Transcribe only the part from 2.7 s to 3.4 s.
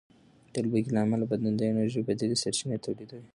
تولیدوي.